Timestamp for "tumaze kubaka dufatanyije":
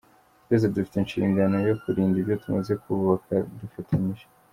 2.41-4.25